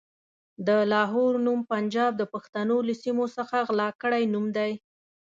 د 0.67 0.69
لاهور 0.91 1.33
نوم 1.45 1.59
پنجاب 1.71 2.11
د 2.17 2.23
پښتنو 2.33 2.75
له 2.87 2.93
سيمو 3.03 3.25
څخه 3.37 3.55
غلا 3.67 3.89
کړی 4.01 4.23
نوم 4.33 4.45
دی. 4.57 4.71